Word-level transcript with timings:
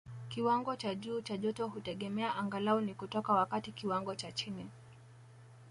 Kiwango 0.29 0.75
cha 0.75 0.95
juu 0.95 1.21
cha 1.21 1.37
joto 1.37 1.67
hutegemea 1.67 2.35
angalau 2.35 2.81
ni 2.81 2.93
kutoka 2.93 3.33
wakati 3.33 3.71
kiwango 3.71 4.15
cha 4.15 4.31
chini 4.31 4.67